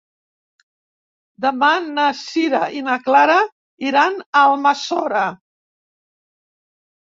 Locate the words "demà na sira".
1.45-2.63